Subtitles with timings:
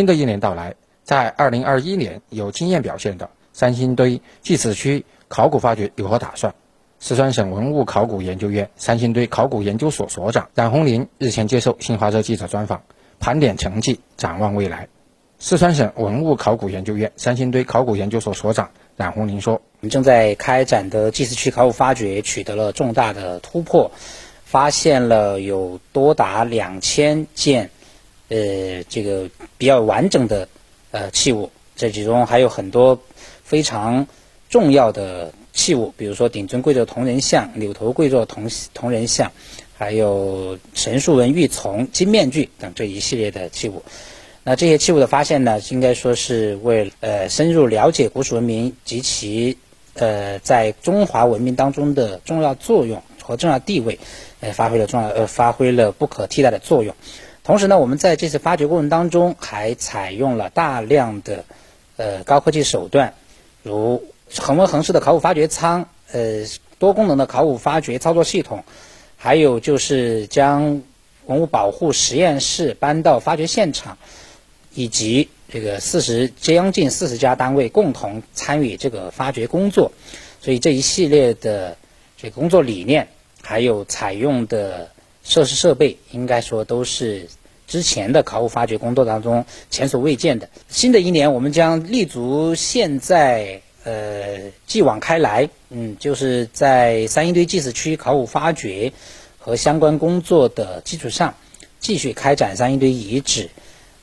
[0.00, 6.54] 新的一年到来，在2021年有经验表现的三星堆祭祀区考古发掘有何打算？
[7.00, 12.80] 四川省文物考古研究院三星堆考古研究所所长冉红林日前接受新华社记者专访，
[13.18, 14.88] 盘点成绩，展望未来。
[15.38, 23.90] 四川省文物考古研究院三星堆考古研究所所长冉红林说：“我们正在开展的祭祀区考古发掘取得了重大的突破，
[24.44, 27.68] 发现了有多达两千件，
[28.30, 29.28] 呃，这个
[29.58, 30.48] 比较完整的
[30.90, 32.98] 呃器物，这其中还有很多
[33.44, 34.06] 非常
[34.48, 39.32] 重要的。”器物，比如说顶尊跪坐铜人像、柳头跪坐铜铜人像，
[39.76, 43.82] 还有神树纹玉琮、金面具等这一系列的器物。
[44.44, 49.58] 那这些器物的发现呢，应该说是为呃深入了解古蜀文明及其
[49.94, 53.98] 呃在中华文明当中的重要作用和重要地位，
[54.38, 56.94] 呃发挥了重要呃发挥了不可替代的作用。
[57.50, 61.44] 同时呢，我们在这次发掘过程当中还采用了大量的
[61.96, 63.14] 呃高科技手段，
[63.64, 64.04] 如。
[64.38, 66.44] 恒温恒湿的考古发掘舱，呃，
[66.78, 68.62] 多功能的考古发掘操作系统，
[69.16, 70.82] 还有就是将
[71.26, 73.98] 文物保护实验室搬到发掘现场，
[74.72, 79.90] 以及这个四十将近四十家单位共同参与这个发掘工作，
[80.40, 81.76] 所以这一系列的
[82.16, 83.08] 这个工作理念，
[83.42, 84.92] 还有采用的
[85.24, 87.28] 设施设备，应该说都是
[87.70, 90.50] 之前的考古发掘工作当中前所未见的。
[90.68, 93.62] 新的一年，我们将立足现在。
[93.82, 98.92] 呃，继往开来，嗯，就是在三星堆祭祀区考古发掘
[99.38, 101.34] 和相关工作的基础上，
[101.78, 103.48] 继续开展三星堆遗址、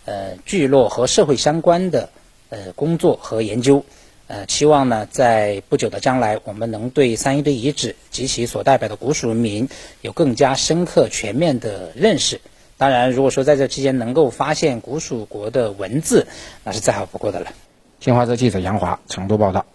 [0.06, 2.10] 呃聚落和社会相关的
[2.50, 3.86] 呃工作和研究。
[4.26, 9.70] 呃，期望呢，在不久的将来，我们能对三星堆遗址及其所代表的古蜀文明
[10.02, 12.42] 有更加深刻、全面的认识。
[12.78, 16.28] 当然，如果说在这期间能够发现古蜀国的文字，
[16.64, 17.52] 那是再好不过的了。
[18.00, 19.66] 新华社记者杨华成都报道。